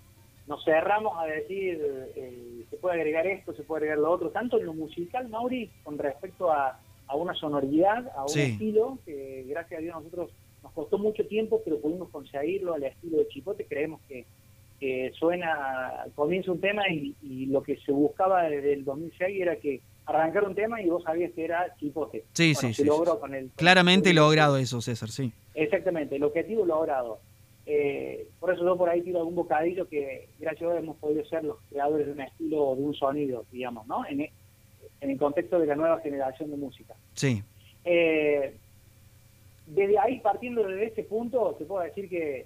nos 0.48 0.64
cerramos 0.64 1.14
a 1.18 1.26
decir 1.26 1.82
eh, 2.16 2.66
se 2.70 2.78
puede 2.78 2.96
agregar 2.96 3.26
esto, 3.28 3.54
se 3.54 3.64
puede 3.64 3.80
agregar 3.84 4.00
lo 4.00 4.12
otro, 4.12 4.30
tanto 4.30 4.60
en 4.60 4.66
lo 4.66 4.74
musical, 4.74 5.28
Mauri, 5.30 5.70
con 5.84 5.98
respecto 5.98 6.52
a, 6.52 6.80
a 7.08 7.16
una 7.16 7.34
sonoridad, 7.34 8.12
a 8.16 8.24
un 8.24 8.30
Sí. 8.30 8.42
estilo, 8.42 9.00
que 9.06 9.44
gracias 9.48 9.80
a 9.80 9.82
Dios 9.82 9.96
nosotros 9.96 10.32
nos 10.64 10.72
costó 10.74 10.98
mucho 10.98 11.26
tiempo, 11.28 11.62
pero 11.64 11.80
pudimos 11.80 12.10
conseguirlo 12.10 12.74
al 12.74 12.84
estilo 12.84 13.18
de 13.18 13.28
Chipote, 13.28 13.66
creemos 13.66 14.02
que, 14.08 14.26
que 14.80 15.12
suena, 15.18 16.06
comienza 16.16 16.52
un 16.52 16.60
tema 16.62 16.88
y, 16.90 17.16
y 17.22 17.46
lo 17.48 17.62
que 17.64 17.78
se 17.78 17.92
buscaba 17.92 18.44
desde 18.44 18.74
el 18.74 18.84
2006 18.86 19.42
era 19.42 19.56
que 19.58 19.82
arrancar 20.08 20.44
un 20.44 20.54
tema 20.54 20.82
y 20.82 20.90
vos 20.90 21.04
sabías 21.04 21.32
que 21.34 21.46
era 21.46 21.74
Chipote. 21.78 22.26
Sí, 22.34 22.54
Bueno, 22.54 22.68
sí, 22.70 22.74
se 22.76 22.82
sí, 22.84 22.88
logró 22.88 23.14
sí. 23.14 23.20
con 23.20 23.34
el... 23.34 23.46
con 23.48 23.56
Claramente 23.56 24.10
el- 24.12 24.16
logrado 24.18 24.58
eso, 24.58 24.82
César, 24.82 25.10
sí. 25.10 25.32
Exactamente, 25.56 26.16
el 26.18 26.24
objetivo 26.24 26.66
logrado. 26.66 27.20
Eh, 27.68 28.28
por 28.40 28.54
eso 28.54 28.64
yo 28.64 28.78
por 28.78 28.90
ahí 28.90 29.02
tiro 29.02 29.20
algún 29.20 29.36
bocadillo 29.36 29.88
que 29.88 30.28
gracias 30.40 30.70
a 30.70 30.74
Dios 30.74 30.84
hemos 30.84 30.98
podido 30.98 31.26
ser 31.26 31.44
los 31.44 31.58
creadores 31.70 32.06
de 32.06 32.14
un 32.14 32.22
estilo 32.22 32.64
o 32.64 32.76
de 32.76 32.84
un 32.84 32.94
sonido, 32.94 33.46
digamos, 33.52 33.88
¿no? 33.88 34.06
En, 34.06 34.22
e- 34.22 34.32
en 35.02 35.10
el 35.10 35.18
contexto 35.18 35.60
de 35.60 35.66
la 35.68 35.76
nueva 35.76 36.00
generación 36.02 36.52
de 36.52 36.58
música. 36.58 36.94
Sí. 37.14 37.44
Eh, 37.84 38.56
desde 39.68 39.98
ahí, 40.00 40.20
partiendo 40.20 40.64
desde 40.68 40.86
ese 40.88 41.04
punto, 41.04 41.56
te 41.58 41.66
puedo 41.66 41.82
decir 41.84 42.08
que 42.08 42.46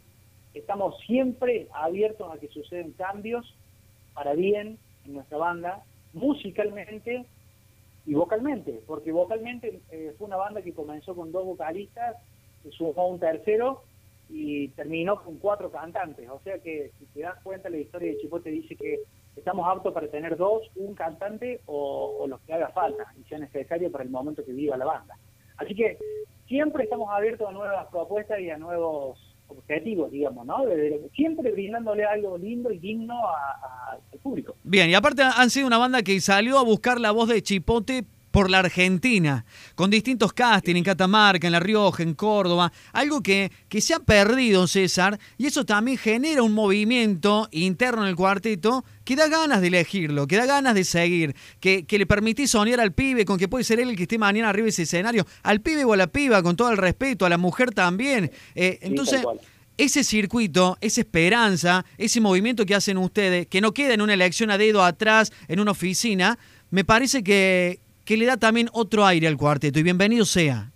estamos 0.53 0.97
siempre 1.05 1.67
abiertos 1.73 2.33
a 2.33 2.39
que 2.39 2.47
suceden 2.47 2.93
cambios 2.93 3.53
para 4.13 4.33
bien 4.33 4.77
en 5.05 5.13
nuestra 5.13 5.37
banda, 5.37 5.83
musicalmente 6.13 7.25
y 8.05 8.13
vocalmente, 8.13 8.79
porque 8.87 9.11
vocalmente 9.11 9.79
eh, 9.91 10.13
fue 10.17 10.27
una 10.27 10.37
banda 10.37 10.61
que 10.61 10.73
comenzó 10.73 11.13
con 11.15 11.31
dos 11.31 11.45
vocalistas, 11.45 12.15
se 12.63 12.71
sumó 12.71 13.07
un 13.09 13.19
tercero 13.19 13.83
y 14.29 14.67
terminó 14.69 15.21
con 15.23 15.37
cuatro 15.37 15.71
cantantes. 15.71 16.29
O 16.29 16.39
sea 16.43 16.59
que 16.59 16.91
si 16.99 17.05
te 17.07 17.21
das 17.21 17.37
cuenta, 17.43 17.69
la 17.69 17.77
historia 17.77 18.11
de 18.11 18.17
Chipote 18.19 18.49
dice 18.51 18.75
que 18.75 18.99
estamos 19.35 19.67
aptos 19.67 19.93
para 19.93 20.07
tener 20.07 20.37
dos, 20.37 20.69
un 20.75 20.93
cantante 20.93 21.61
o, 21.65 22.25
los 22.27 22.39
que 22.41 22.53
haga 22.53 22.69
falta 22.69 23.05
y 23.19 23.23
sea 23.27 23.39
necesario 23.39 23.91
para 23.91 24.03
el 24.03 24.09
momento 24.09 24.45
que 24.45 24.53
viva 24.53 24.77
la 24.77 24.85
banda. 24.85 25.15
Así 25.57 25.73
que 25.75 25.97
siempre 26.47 26.83
estamos 26.83 27.09
abiertos 27.11 27.47
a 27.49 27.51
nuevas 27.51 27.87
propuestas 27.87 28.39
y 28.39 28.49
a 28.49 28.57
nuevos 28.57 29.17
objetivos, 29.47 30.11
digamos, 30.11 30.45
¿no? 30.45 30.57
Siempre 31.15 31.51
brindándole 31.51 32.05
algo 32.05 32.37
lindo 32.37 32.71
y 32.71 32.77
digno 32.77 33.15
a- 33.27 33.97
al 34.13 34.19
público. 34.19 34.55
Bien, 34.63 34.89
y 34.89 34.93
aparte 34.93 35.23
han 35.23 35.49
sido 35.49 35.65
una 35.65 35.79
banda 35.79 36.03
que 36.03 36.19
salió 36.21 36.59
a 36.59 36.63
buscar 36.63 36.99
la 36.99 37.11
voz 37.11 37.29
de 37.29 37.41
Chipote 37.41 38.03
por 38.39 38.49
la 38.49 38.59
Argentina, 38.59 39.43
con 39.75 39.89
distintos 39.89 40.31
castings 40.31 40.77
en 40.77 40.83
Catamarca, 40.85 41.45
en 41.45 41.51
La 41.51 41.59
Rioja, 41.59 42.03
en 42.03 42.13
Córdoba, 42.13 42.71
algo 42.93 43.21
que, 43.21 43.51
que 43.67 43.81
se 43.81 43.93
ha 43.93 43.99
perdido, 43.99 44.65
César, 44.65 45.19
y 45.37 45.45
eso 45.47 45.65
también 45.65 45.97
genera 45.97 46.41
un 46.41 46.53
movimiento 46.53 47.49
interno 47.51 48.03
en 48.03 48.07
el 48.07 48.15
cuarteto 48.15 48.85
que 49.03 49.17
da 49.17 49.27
ganas 49.27 49.59
de 49.59 49.67
elegirlo, 49.67 50.25
que 50.25 50.37
da 50.37 50.45
ganas 50.45 50.73
de 50.73 50.85
seguir, 50.85 51.35
que, 51.59 51.83
que 51.85 51.97
le 51.97 52.05
permitís 52.05 52.51
soñar 52.51 52.79
al 52.79 52.93
pibe 52.93 53.25
con 53.25 53.37
que 53.37 53.49
puede 53.49 53.65
ser 53.65 53.81
él 53.81 53.89
el 53.89 53.97
que 53.97 54.03
esté 54.03 54.17
mañana 54.17 54.47
arriba 54.47 54.63
de 54.63 54.69
ese 54.69 54.83
escenario, 54.83 55.27
al 55.43 55.59
pibe 55.59 55.83
o 55.83 55.91
a 55.91 55.97
la 55.97 56.07
piba, 56.07 56.41
con 56.41 56.55
todo 56.55 56.71
el 56.71 56.77
respeto, 56.77 57.25
a 57.25 57.29
la 57.29 57.37
mujer 57.37 57.73
también. 57.73 58.31
Eh, 58.55 58.79
entonces, 58.83 59.21
ese 59.77 60.05
circuito, 60.05 60.77
esa 60.79 61.01
esperanza, 61.01 61.85
ese 61.97 62.21
movimiento 62.21 62.65
que 62.65 62.75
hacen 62.75 62.97
ustedes, 62.99 63.47
que 63.47 63.59
no 63.59 63.73
queda 63.73 63.95
en 63.95 64.01
una 64.01 64.13
elección 64.13 64.49
a 64.49 64.57
dedo 64.57 64.81
atrás 64.81 65.33
en 65.49 65.59
una 65.59 65.71
oficina, 65.71 66.39
me 66.71 66.85
parece 66.85 67.23
que, 67.23 67.79
que 68.09 68.17
le 68.17 68.25
da 68.25 68.37
también 68.37 68.69
otro 68.73 69.05
aire 69.05 69.27
al 69.27 69.37
cuarteto 69.37 69.77
y 69.77 69.83
bienvenido 69.83 70.25
sea. 70.25 70.71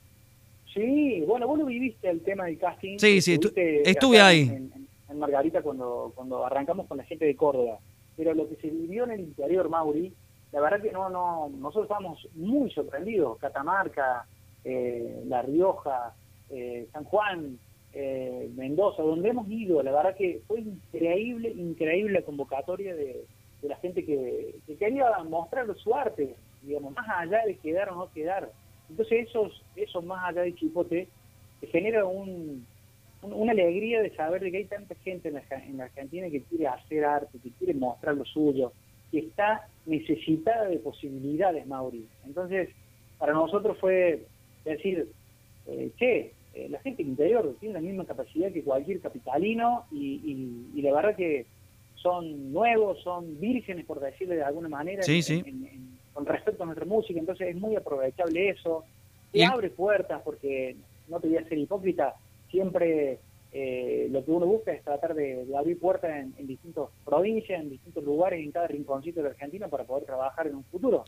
Sí, 0.71 1.23
bueno, 1.25 1.47
vos 1.47 1.57
lo 1.57 1.65
viviste 1.65 2.07
el 2.07 2.21
tema 2.21 2.45
del 2.45 2.59
casting. 2.59 2.99
Sí, 2.99 3.21
sí, 3.23 3.39
estuve 3.55 4.21
ahí. 4.21 4.69
En 5.09 5.17
Margarita 5.17 5.63
cuando, 5.63 6.11
cuando 6.13 6.45
arrancamos 6.45 6.85
con 6.85 6.99
la 6.99 7.03
gente 7.05 7.25
de 7.25 7.35
Córdoba. 7.35 7.79
Pero 8.15 8.35
lo 8.35 8.47
que 8.47 8.55
se 8.57 8.69
vivió 8.69 9.05
en 9.05 9.11
el 9.13 9.21
interior, 9.21 9.67
Mauri, 9.67 10.13
la 10.51 10.61
verdad 10.61 10.79
que 10.79 10.91
no, 10.91 11.09
no, 11.09 11.49
nosotros 11.57 11.85
estábamos 11.85 12.19
muy 12.35 12.69
sorprendidos. 12.69 13.39
Catamarca, 13.39 14.27
eh, 14.63 15.23
La 15.25 15.41
Rioja, 15.41 16.13
eh, 16.51 16.85
San 16.93 17.03
Juan, 17.05 17.57
eh, 17.93 18.47
Mendoza, 18.55 19.01
donde 19.01 19.29
hemos 19.29 19.49
ido, 19.49 19.81
la 19.81 19.91
verdad 19.91 20.15
que 20.15 20.43
fue 20.47 20.59
increíble, 20.59 21.49
increíble 21.49 22.13
la 22.13 22.25
convocatoria 22.25 22.93
de, 22.93 23.25
de 23.59 23.67
la 23.67 23.77
gente 23.77 24.05
que, 24.05 24.53
que 24.67 24.75
quería 24.75 25.07
mostrar 25.23 25.65
su 25.77 25.95
arte, 25.95 26.35
digamos, 26.63 26.93
más 26.96 27.08
allá 27.10 27.41
de 27.46 27.55
quedar 27.58 27.89
o 27.89 27.96
no 27.96 28.12
quedar. 28.12 28.51
Entonces 28.89 29.27
esos, 29.27 29.62
esos 29.75 30.03
más 30.03 30.29
allá 30.29 30.41
de 30.41 30.55
Chipote, 30.55 31.08
te 31.62 31.67
genera 31.67 32.05
un, 32.05 32.65
un- 33.22 33.34
una 33.34 33.51
alegría 33.51 34.01
de 34.01 34.15
saber 34.15 34.41
de 34.41 34.51
que 34.51 34.58
hay 34.58 34.65
tanta 34.65 34.96
gente 34.96 35.29
en 35.29 35.36
la, 35.36 35.43
en 35.51 35.77
la 35.77 35.86
Argentina 35.86 36.29
que 36.29 36.41
quiere 36.41 36.67
hacer 36.67 37.05
arte, 37.05 37.38
que 37.41 37.51
quiere 37.51 37.74
mostrar 37.74 38.15
lo 38.15 38.25
suyo, 38.25 38.74
que 39.12 39.20
está 39.20 39.67
necesitada 39.86 40.65
de 40.67 40.77
posibilidades, 40.79 41.65
Mauri. 41.67 42.08
Entonces, 42.25 42.70
para 43.17 43.34
nosotros 43.34 43.77
fue 43.79 44.25
decir, 44.65 45.08
eh, 45.67 45.91
che, 45.98 46.34
eh, 46.53 46.70
la 46.70 46.79
gente 46.79 47.01
interior 47.01 47.55
tiene 47.60 47.75
la 47.75 47.82
misma 47.82 48.05
capacidad 48.05 48.51
que 48.51 48.63
cualquier 48.63 49.00
capitalino 49.00 49.86
y, 49.91 50.22
y- 50.24 50.79
y 50.79 50.82
la 50.82 50.93
verdad 50.93 51.15
que 51.15 51.46
son 51.96 52.51
nuevos, 52.51 53.01
son 53.01 53.39
vírgenes, 53.39 53.86
por 53.86 54.00
decirlo 54.01 54.36
de 54.36 54.43
alguna 54.43 54.67
manera, 54.70 55.03
Sí, 55.03 55.15
en- 55.17 55.24
sí. 55.24 55.43
en- 55.46 55.65
en- 55.65 55.92
con 56.13 56.25
respecto 56.25 56.63
a 56.63 56.65
nuestra 56.65 56.86
música, 56.86 57.20
entonces 57.20 57.50
es 57.50 57.55
muy 57.55 57.75
aprovechable 57.75 58.50
eso. 58.50 58.86
Y 59.32 59.41
abre 59.41 59.72
puertas, 59.72 60.22
porque 60.24 60.75
no 61.08 61.20
te 61.20 61.27
voy 61.27 61.38
a 61.38 61.48
ser 61.48 61.58
hipócrita, 61.58 62.15
siempre 62.51 63.17
eh, 63.51 64.08
lo 64.12 64.24
que 64.24 64.32
uno 64.32 64.46
busca 64.46 64.72
es 64.72 64.84
tratar 64.84 65.15
de, 65.15 65.46
de 65.46 65.58
abrir 65.58 65.79
puertas 65.79 66.12
en, 66.12 66.34
en 66.38 66.48
distintas 66.48 66.86
provincias, 67.03 67.62
en 67.62 67.70
distintos 67.70 68.03
lugares, 68.03 68.39
en 68.39 68.51
cada 68.51 68.67
rinconcito 68.67 69.22
de 69.22 69.29
Argentina 69.29 69.67
para 69.67 69.86
poder 69.86 70.05
trabajar 70.05 70.48
en 70.48 70.55
un 70.55 70.63
futuro. 70.65 71.03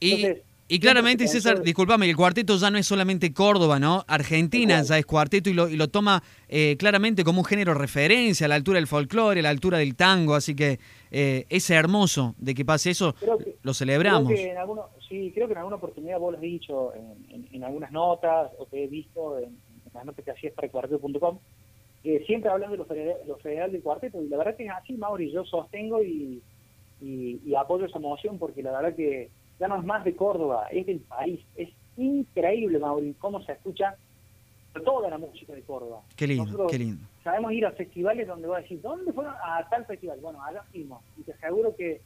Entonces, 0.00 0.38
y 0.38 0.55
claramente, 0.80 1.26
siempre 1.28 1.40
se 1.42 1.48
César, 1.48 1.62
discúlpame, 1.64 2.10
el 2.10 2.16
cuarteto 2.16 2.56
ya 2.56 2.70
no 2.70 2.78
es 2.78 2.86
solamente 2.86 3.32
Córdoba, 3.32 3.78
¿no? 3.78 4.04
Argentina 4.08 4.82
ya 4.82 4.98
es 4.98 5.06
cuarteto 5.06 5.48
y 5.48 5.54
lo, 5.54 5.68
y 5.68 5.76
lo 5.76 5.88
toma 5.88 6.22
eh, 6.48 6.76
claramente 6.78 7.22
como 7.22 7.40
un 7.40 7.44
género 7.44 7.72
referencia, 7.74 8.46
a 8.46 8.48
la 8.48 8.56
altura 8.56 8.78
del 8.78 8.86
folclore, 8.88 9.40
a 9.40 9.42
la 9.44 9.50
altura 9.50 9.78
del 9.78 9.94
tango, 9.94 10.34
así 10.34 10.56
que 10.56 10.78
eh, 11.12 11.46
es 11.48 11.70
hermoso 11.70 12.34
de 12.38 12.54
que 12.54 12.64
pase 12.64 12.90
eso, 12.90 13.14
que- 13.38 13.56
lo 13.62 13.74
celebramos. 13.74 14.24
Creo 14.32 14.36
que 14.44 14.50
en 14.50 14.58
alguno, 14.58 14.86
sí, 15.08 15.30
creo 15.34 15.46
que 15.46 15.52
en 15.52 15.58
alguna 15.58 15.76
oportunidad 15.76 16.18
vos 16.18 16.32
lo 16.32 16.38
has 16.38 16.42
dicho 16.42 16.92
en, 16.94 17.24
en- 17.32 17.48
en 17.52 17.64
algunas 17.64 17.92
notas 17.92 18.50
o 18.58 18.66
te 18.66 18.82
he 18.84 18.88
visto 18.88 19.38
en, 19.38 19.44
en 19.44 19.92
las 19.94 20.04
notas 20.04 20.24
que 20.24 20.30
hacías 20.32 20.52
para 20.52 20.68
cuarteto.com, 20.68 21.38
que 22.02 22.24
siempre 22.26 22.50
hablan 22.50 22.72
de 22.72 22.76
lo 22.78 22.84
federal, 22.86 23.16
lo 23.26 23.36
federal 23.38 23.70
del 23.70 23.82
cuarteto 23.82 24.20
y 24.22 24.28
la 24.28 24.36
verdad 24.36 24.56
que 24.56 24.64
es 24.66 24.70
así, 24.72 24.94
Mauri, 24.94 25.30
yo 25.30 25.44
sostengo 25.44 26.02
y, 26.02 26.42
y, 27.00 27.40
y 27.44 27.54
apoyo 27.54 27.84
esa 27.86 27.98
moción 28.00 28.38
porque 28.38 28.62
la 28.62 28.72
verdad 28.72 28.96
que 28.96 29.30
ya 29.58 29.68
no 29.68 29.78
es 29.78 29.84
más 29.84 30.04
de 30.04 30.14
Córdoba, 30.16 30.66
es 30.70 30.86
del 30.86 31.00
país, 31.00 31.40
es 31.56 31.70
increíble, 31.96 32.78
Mauri, 32.78 33.14
cómo 33.18 33.40
se 33.42 33.52
escucha 33.52 33.96
toda 34.84 35.08
la 35.08 35.16
música 35.18 35.54
de 35.54 35.62
Córdoba. 35.62 36.02
Qué 36.16 36.26
lindo, 36.26 36.44
Nosotros 36.44 36.70
qué 36.70 36.78
lindo. 36.78 37.06
sabemos 37.24 37.52
ir 37.52 37.64
a 37.64 37.72
festivales 37.72 38.26
donde 38.28 38.46
vas 38.46 38.58
a 38.58 38.62
decir, 38.62 38.80
¿dónde 38.82 39.10
fueron? 39.12 39.34
A 39.42 39.66
tal 39.70 39.86
festival. 39.86 40.18
Bueno, 40.20 40.42
allá 40.44 40.62
fuimos. 40.70 41.02
Y 41.16 41.22
te 41.22 41.32
aseguro 41.32 41.74
que 41.74 42.02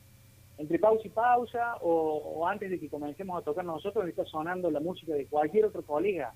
entre 0.59 0.79
pausa 0.79 1.03
y 1.05 1.11
pausa, 1.11 1.77
o, 1.81 1.91
o 2.37 2.47
antes 2.47 2.71
de 2.71 2.79
que 2.79 2.89
comencemos 2.89 3.41
a 3.41 3.45
tocar 3.45 3.65
nosotros, 3.65 4.07
está 4.07 4.25
sonando 4.25 4.71
la 4.71 4.79
música 4.79 5.15
de 5.15 5.27
cualquier 5.27 5.65
otro 5.65 5.83
colega. 5.83 6.33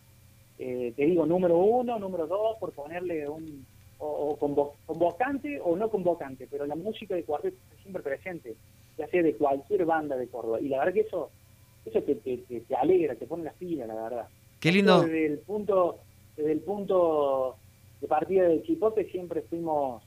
Eh, 0.58 0.92
te 0.96 1.04
digo, 1.04 1.24
número 1.24 1.56
uno, 1.58 1.98
número 2.00 2.26
dos, 2.26 2.56
por 2.58 2.72
ponerle 2.72 3.28
un. 3.28 3.64
o, 3.98 4.06
o 4.30 4.38
convo- 4.38 4.72
convocante 4.86 5.60
o 5.60 5.76
no 5.76 5.88
convocante, 5.88 6.48
pero 6.50 6.66
la 6.66 6.74
música 6.74 7.14
de 7.14 7.22
cuarteto 7.22 7.56
está 7.56 7.80
siempre 7.82 8.02
presente, 8.02 8.56
ya 8.98 9.06
sea 9.08 9.22
de 9.22 9.34
cualquier 9.36 9.84
banda 9.84 10.16
de 10.16 10.28
Córdoba. 10.28 10.60
Y 10.60 10.68
la 10.68 10.78
verdad 10.78 10.94
que 10.94 11.00
eso 11.00 11.30
eso 11.84 12.02
te, 12.02 12.14
te, 12.14 12.38
te- 12.38 12.60
te 12.60 12.76
alegra, 12.76 13.14
te 13.14 13.26
pone 13.26 13.44
las 13.44 13.54
pilas, 13.54 13.86
la 13.86 13.94
verdad. 13.94 14.28
Qué 14.60 14.72
lindo. 14.72 15.02
Desde 15.02 15.26
el 15.26 15.38
punto, 15.40 15.98
desde 16.36 16.52
el 16.52 16.60
punto 16.60 17.56
de 18.00 18.08
partida 18.08 18.44
del 18.48 18.62
Chipote 18.62 19.04
siempre 19.10 19.42
fuimos 19.42 20.02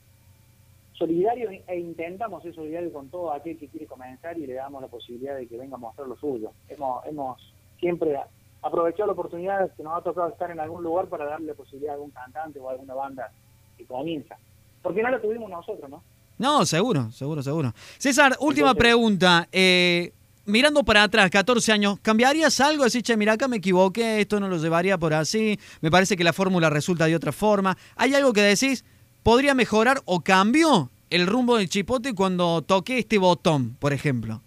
solidarios 0.93 1.53
e 1.67 1.79
intentamos 1.79 2.41
ser 2.41 2.55
solidarios 2.55 2.91
con 2.91 3.09
todo 3.09 3.31
aquel 3.31 3.57
que 3.59 3.67
quiere 3.67 3.85
comenzar 3.85 4.37
y 4.37 4.47
le 4.47 4.53
damos 4.53 4.81
la 4.81 4.87
posibilidad 4.87 5.35
de 5.35 5.47
que 5.47 5.57
venga 5.57 5.75
a 5.75 5.79
mostrar 5.79 6.07
lo 6.07 6.15
suyo. 6.15 6.51
Hemos, 6.69 7.05
hemos 7.05 7.53
siempre 7.79 8.17
aprovechado 8.63 9.05
la 9.07 9.13
oportunidad 9.13 9.71
que 9.75 9.83
nos 9.83 9.95
ha 9.95 10.01
tocado 10.01 10.29
estar 10.29 10.49
en 10.49 10.59
algún 10.59 10.83
lugar 10.83 11.05
para 11.07 11.25
darle 11.25 11.47
la 11.47 11.53
posibilidad 11.53 11.91
a 11.91 11.95
algún 11.95 12.09
cantante 12.09 12.59
o 12.59 12.67
a 12.67 12.71
alguna 12.71 12.95
banda 12.95 13.31
que 13.77 13.85
comienza. 13.85 14.37
Porque 14.81 15.03
no 15.03 15.09
la 15.11 15.21
tuvimos 15.21 15.49
nosotros, 15.49 15.87
¿no? 15.89 16.01
No, 16.37 16.65
seguro, 16.65 17.11
seguro, 17.11 17.41
seguro. 17.41 17.73
César, 17.97 18.37
última 18.39 18.69
Entonces- 18.71 18.79
pregunta. 18.79 19.47
Eh, 19.51 20.11
mirando 20.45 20.83
para 20.83 21.03
atrás, 21.03 21.29
14 21.31 21.71
años, 21.71 21.99
¿cambiarías 22.01 22.59
algo? 22.59 22.83
Decir, 22.83 23.01
che, 23.03 23.17
mira, 23.17 23.33
acá 23.33 23.47
me 23.47 23.57
equivoqué, 23.57 24.21
esto 24.21 24.39
no 24.39 24.47
lo 24.47 24.57
llevaría 24.57 24.97
por 24.97 25.13
así, 25.13 25.59
me 25.81 25.89
parece 25.91 26.15
que 26.15 26.23
la 26.23 26.33
fórmula 26.33 26.69
resulta 26.69 27.05
de 27.05 27.15
otra 27.15 27.31
forma. 27.31 27.75
¿Hay 27.95 28.13
algo 28.13 28.33
que 28.33 28.41
decís, 28.41 28.85
podría 29.23 29.53
mejorar 29.55 30.01
o 30.05 30.21
cambió 30.21 30.89
el 31.09 31.25
rumbo 31.27 31.57
del 31.57 31.69
chipote 31.69 32.13
cuando 32.13 32.61
toqué 32.61 32.99
este 32.99 33.17
botón, 33.17 33.75
por 33.79 33.91
ejemplo? 33.93 34.41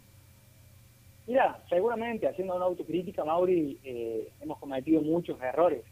Mira, 1.27 1.59
seguramente 1.69 2.27
haciendo 2.29 2.55
una 2.57 2.65
autocrítica, 2.65 3.25
Mauri, 3.25 3.79
eh, 3.85 4.29
hemos 4.41 4.59
cometido 4.59 5.01
muchos 5.03 5.41
errores, 5.41 5.83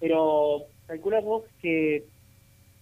pero 0.00 0.62
calcula 0.86 1.20
vos 1.20 1.44
que 1.60 2.04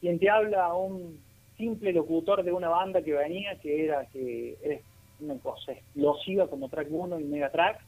quien 0.01 0.19
te 0.19 0.31
habla, 0.31 0.73
un 0.75 1.19
simple 1.61 1.93
locutor 1.93 2.43
de 2.43 2.53
una 2.53 2.71
banda 2.71 3.03
que 3.03 3.13
venía, 3.13 3.55
que 3.61 3.85
era 3.85 4.07
que 4.07 4.57
es 4.63 4.81
una 5.21 5.39
cosa 5.39 5.73
explosiva 5.73 6.49
como 6.49 6.71
Track 6.71 6.89
1 6.91 7.21
y 7.21 7.25
Mega 7.25 7.51
Track, 7.51 7.81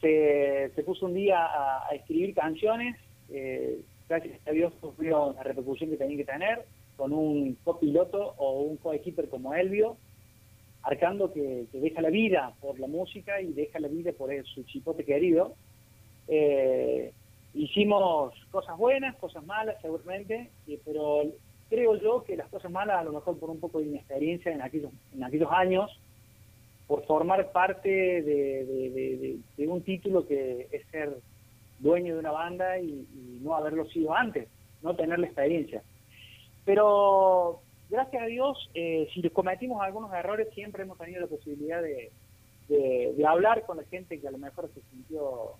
se, 0.00 0.82
puso 0.84 1.06
un 1.06 1.14
día 1.14 1.38
a, 1.44 1.88
escribir 1.92 2.34
canciones, 2.34 2.96
eh, 3.30 3.80
gracias 4.08 4.46
a 4.46 4.52
Dios 4.52 4.72
sufrió 4.80 5.32
la 5.32 5.42
repercusión 5.42 5.90
que 5.90 5.96
tenía 5.96 6.16
que 6.16 6.24
tener, 6.24 6.64
con 6.96 7.12
un 7.12 7.56
copiloto 7.64 8.34
o 8.38 8.62
un 8.62 8.76
coequiper 8.76 9.28
como 9.28 9.54
Elvio, 9.54 9.96
Arcando 10.84 11.32
que, 11.32 11.66
que, 11.70 11.78
deja 11.78 12.02
la 12.02 12.10
vida 12.10 12.54
por 12.60 12.80
la 12.80 12.88
música 12.88 13.40
y 13.40 13.52
deja 13.52 13.78
la 13.78 13.86
vida 13.86 14.10
por 14.12 14.32
el, 14.32 14.44
su 14.44 14.64
chipote 14.64 15.04
querido. 15.04 15.54
Eh, 16.26 17.12
hicimos 17.54 18.34
cosas 18.50 18.76
buenas, 18.76 19.14
cosas 19.16 19.46
malas 19.46 19.80
seguramente, 19.80 20.50
eh, 20.66 20.80
pero 20.84 21.22
creo 21.72 21.96
yo 21.96 22.22
que 22.24 22.36
las 22.36 22.50
cosas 22.50 22.70
malas 22.70 23.00
a 23.00 23.04
lo 23.04 23.14
mejor 23.14 23.38
por 23.38 23.48
un 23.48 23.58
poco 23.58 23.78
de 23.78 23.86
inexperiencia 23.86 24.52
en 24.52 24.60
aquellos, 24.60 24.92
en 25.14 25.24
aquellos 25.24 25.50
años, 25.50 25.90
por 26.86 27.06
formar 27.06 27.50
parte 27.50 27.88
de, 27.88 29.38
un 29.66 29.82
título 29.82 30.26
que 30.26 30.68
es 30.70 30.86
ser 30.90 31.16
dueño 31.78 32.12
de 32.12 32.20
una 32.20 32.30
banda 32.30 32.78
y, 32.78 32.90
y 32.90 33.38
no 33.40 33.56
haberlo 33.56 33.86
sido 33.86 34.14
antes, 34.14 34.48
no 34.82 34.94
tener 34.94 35.18
la 35.18 35.26
experiencia. 35.28 35.82
Pero 36.66 37.62
gracias 37.88 38.22
a 38.22 38.26
Dios, 38.26 38.70
eh, 38.74 39.08
si 39.14 39.26
cometimos 39.30 39.80
algunos 39.80 40.12
errores, 40.12 40.48
siempre 40.54 40.82
hemos 40.82 40.98
tenido 40.98 41.22
la 41.22 41.26
posibilidad 41.26 41.80
de 41.82 43.26
hablar 43.26 43.64
con 43.64 43.78
la 43.78 43.84
gente 43.84 44.20
que 44.20 44.28
a 44.28 44.30
lo 44.30 44.38
mejor 44.38 44.68
se 44.74 44.82
sintió, 44.90 45.54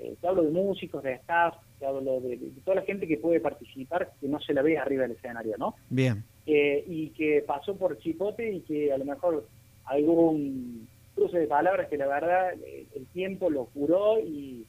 eh, 0.00 0.16
te 0.20 0.28
hablo 0.28 0.42
de 0.42 0.50
músicos, 0.50 1.02
de 1.02 1.14
staff, 1.14 1.56
te 1.78 1.86
hablo 1.86 2.20
de, 2.20 2.36
de, 2.36 2.50
toda 2.64 2.76
la 2.76 2.82
gente 2.82 3.06
que 3.06 3.16
puede 3.16 3.40
participar, 3.40 4.12
que 4.20 4.28
no 4.28 4.40
se 4.40 4.54
la 4.54 4.62
ve 4.62 4.78
arriba 4.78 5.02
del 5.02 5.12
escenario, 5.12 5.56
¿no? 5.58 5.74
Bien. 5.90 6.24
Eh, 6.46 6.84
y 6.86 7.10
que 7.10 7.44
pasó 7.46 7.76
por 7.76 7.98
chipote 7.98 8.50
y 8.50 8.60
que 8.60 8.92
a 8.92 8.98
lo 8.98 9.04
mejor 9.04 9.46
algún 9.84 10.88
cruce 11.14 11.38
de 11.38 11.46
palabras 11.46 11.88
que 11.88 11.96
la 11.96 12.06
verdad 12.06 12.52
el 12.52 13.06
tiempo 13.12 13.50
lo 13.50 13.66
curó 13.66 14.18
y, 14.18 14.64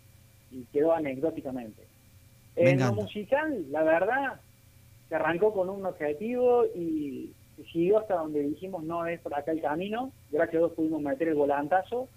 y 0.51 0.63
quedó 0.73 0.93
anecdóticamente. 0.93 1.83
En 2.55 2.79
lo 2.79 2.93
musical, 2.93 3.65
la 3.71 3.83
verdad, 3.83 4.41
se 5.07 5.15
arrancó 5.15 5.53
con 5.53 5.69
un 5.69 5.85
objetivo 5.85 6.65
y 6.75 7.31
siguió 7.71 7.99
hasta 7.99 8.15
donde 8.15 8.41
dijimos 8.41 8.83
no 8.83 9.05
es 9.05 9.19
por 9.21 9.33
acá 9.33 9.51
el 9.51 9.61
camino. 9.61 10.11
Gracias 10.31 10.55
a 10.55 10.59
Dios 10.59 10.73
pudimos 10.73 11.01
meter 11.01 11.29
el 11.29 11.35
volantazo. 11.35 12.07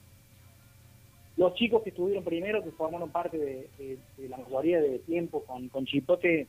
Los 1.43 1.55
chicos 1.55 1.83
que 1.83 1.91
estuvieron 1.91 2.23
primero, 2.23 2.63
que 2.63 2.71
formaron 2.71 3.11
parte 3.11 3.37
de, 3.37 3.69
de, 3.77 3.99
de 4.17 4.29
la 4.29 4.37
mayoría 4.37 4.81
de 4.81 5.01
tiempo 5.01 5.43
con, 5.43 5.69
con 5.71 5.85
Chipote, 5.87 6.47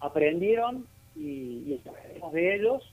aprendieron 0.00 0.86
y, 1.16 1.22
y 1.22 1.80
de 2.32 2.54
ellos 2.54 2.92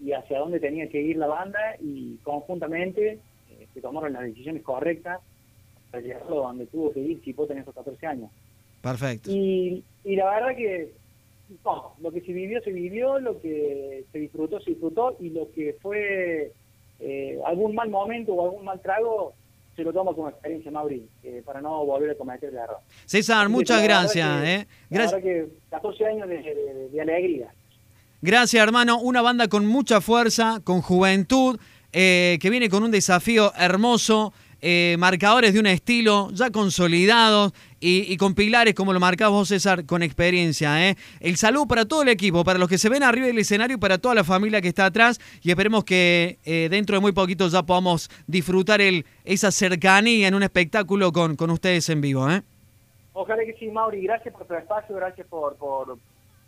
y 0.00 0.10
hacia 0.10 0.40
dónde 0.40 0.58
tenía 0.58 0.88
que 0.88 1.00
ir 1.00 1.16
la 1.16 1.28
banda 1.28 1.76
y 1.80 2.16
conjuntamente 2.24 3.12
eh, 3.50 3.66
se 3.72 3.80
tomaron 3.80 4.12
las 4.12 4.22
decisiones 4.22 4.64
correctas 4.64 5.20
para 5.92 6.02
llegarlo 6.02 6.36
donde 6.36 6.66
tuvo 6.66 6.92
que 6.92 6.98
ir 6.98 7.22
Chipote 7.22 7.52
en 7.52 7.60
esos 7.60 7.74
14 7.74 8.06
años. 8.08 8.30
Perfecto. 8.82 9.30
Y, 9.30 9.84
y 10.04 10.16
la 10.16 10.28
verdad 10.28 10.56
que 10.56 10.90
no, 11.64 11.94
lo 12.00 12.10
que 12.10 12.20
se 12.22 12.32
vivió, 12.32 12.60
se 12.62 12.72
vivió, 12.72 13.20
lo 13.20 13.40
que 13.40 14.06
se 14.10 14.18
disfrutó, 14.18 14.58
se 14.60 14.70
disfrutó, 14.70 15.16
y 15.20 15.30
lo 15.30 15.52
que 15.52 15.76
fue 15.80 16.52
eh, 16.98 17.38
algún 17.44 17.76
mal 17.76 17.90
momento 17.90 18.32
o 18.32 18.44
algún 18.44 18.64
mal 18.64 18.80
trago, 18.80 19.34
se 19.80 19.84
lo 19.84 19.92
tomo 19.92 20.14
como 20.14 20.28
experiencia, 20.28 20.70
Mauri, 20.70 21.08
eh, 21.22 21.42
para 21.44 21.60
no 21.62 21.84
volver 21.86 22.10
a 22.10 22.14
cometer 22.14 22.50
el 22.50 22.56
error. 22.56 22.78
César, 23.06 23.44
Así 23.44 23.52
muchas 23.52 23.82
gracias. 23.82 24.42
que- 24.42 24.54
eh. 24.54 24.66
Gracias. 24.90 25.22
que 25.22 25.48
14 25.70 26.04
años 26.06 26.28
de, 26.28 26.36
de- 26.42 26.88
de 26.90 27.00
alegría. 27.00 27.48
Gracias, 28.20 28.62
hermano. 28.62 28.98
Una 29.00 29.22
banda 29.22 29.48
con 29.48 29.64
mucha 29.66 30.00
fuerza, 30.02 30.60
con 30.62 30.82
juventud, 30.82 31.58
eh, 31.92 32.38
que 32.42 32.50
viene 32.50 32.68
con 32.68 32.82
un 32.82 32.90
desafío 32.90 33.52
hermoso, 33.56 34.32
eh, 34.62 34.96
marcadores 34.98 35.54
de 35.54 35.60
un 35.60 35.66
estilo 35.66 36.30
ya 36.32 36.50
consolidados 36.50 37.52
y, 37.82 38.14
con 38.18 38.34
pilares, 38.34 38.74
como 38.74 38.92
lo 38.92 39.00
marcabas 39.00 39.32
vos, 39.32 39.48
César, 39.48 39.86
con 39.86 40.02
experiencia. 40.02 40.86
¿eh? 40.86 40.96
El 41.18 41.36
saludo 41.36 41.66
para 41.66 41.86
todo 41.86 42.02
el 42.02 42.08
equipo, 42.10 42.44
para 42.44 42.58
los 42.58 42.68
que 42.68 42.76
se 42.76 42.90
ven 42.90 43.02
arriba 43.02 43.26
del 43.26 43.38
escenario 43.38 43.78
y 43.78 43.80
para 43.80 43.96
toda 43.96 44.14
la 44.14 44.22
familia 44.22 44.60
que 44.60 44.68
está 44.68 44.84
atrás. 44.84 45.18
Y 45.42 45.50
esperemos 45.50 45.84
que 45.84 46.38
eh, 46.44 46.68
dentro 46.70 46.96
de 46.96 47.00
muy 47.00 47.12
poquito 47.12 47.48
ya 47.48 47.62
podamos 47.62 48.10
disfrutar 48.26 48.82
esa 49.24 49.50
cercanía 49.50 50.28
en 50.28 50.34
un 50.34 50.42
espectáculo 50.42 51.10
con, 51.10 51.36
con 51.36 51.50
ustedes 51.50 51.88
en 51.88 52.02
vivo. 52.02 52.28
Ojalá 53.14 53.44
que 53.44 53.54
sí, 53.54 53.68
Mauri, 53.68 54.02
gracias 54.02 54.34
por 54.34 54.46
tu 54.46 54.54
espacio, 54.54 54.94
gracias 54.96 55.26
por, 55.26 55.56
por 55.56 55.98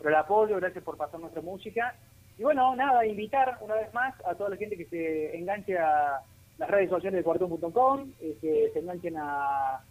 el 0.05 0.15
apoyo, 0.15 0.57
gracias 0.57 0.83
por 0.83 0.97
pasar 0.97 1.19
nuestra 1.19 1.41
música. 1.41 1.95
Y 2.37 2.43
bueno, 2.43 2.75
nada, 2.75 3.05
invitar 3.05 3.57
una 3.61 3.75
vez 3.75 3.93
más 3.93 4.13
a 4.25 4.35
toda 4.35 4.51
la 4.51 4.57
gente 4.57 4.77
que 4.77 4.85
se 4.85 5.37
enganche 5.37 5.77
a 5.77 6.19
las 6.63 6.71
redes 6.71 6.89
sociales 6.89 7.19
de 7.19 7.23
cuartón.com, 7.23 8.11
eh, 8.21 8.37
que 8.41 8.69
se 8.71 8.79
enganchen 8.79 9.17
a, 9.17 9.81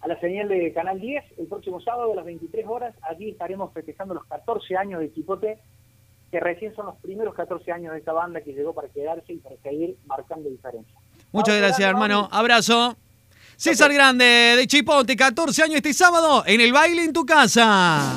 a 0.00 0.08
la 0.08 0.20
señal 0.20 0.48
de 0.48 0.72
Canal 0.72 0.98
10 0.98 1.24
el 1.38 1.46
próximo 1.46 1.80
sábado 1.80 2.12
a 2.12 2.16
las 2.16 2.24
23 2.24 2.66
horas. 2.66 2.94
Allí 3.02 3.30
estaremos 3.30 3.72
festejando 3.72 4.14
los 4.14 4.24
14 4.24 4.76
años 4.76 5.00
de 5.00 5.12
Chipote, 5.12 5.58
que 6.30 6.40
recién 6.40 6.74
son 6.74 6.86
los 6.86 6.96
primeros 6.96 7.34
14 7.34 7.70
años 7.70 7.92
de 7.92 7.98
esta 7.98 8.12
banda 8.12 8.40
que 8.40 8.54
llegó 8.54 8.72
para 8.72 8.88
quedarse 8.88 9.34
y 9.34 9.38
para 9.38 9.56
seguir 9.56 9.96
marcando 10.06 10.48
diferencia. 10.48 10.94
Muchas 11.32 11.58
gracias, 11.58 11.88
hermano. 11.88 12.28
Abrazo. 12.32 12.96
César 13.56 13.92
Grande 13.92 14.24
de 14.24 14.66
Chipote, 14.66 15.14
14 15.14 15.64
años 15.64 15.76
este 15.76 15.92
sábado 15.92 16.44
en 16.46 16.62
el 16.62 16.72
baile 16.72 17.04
en 17.04 17.12
tu 17.12 17.26
casa. 17.26 18.16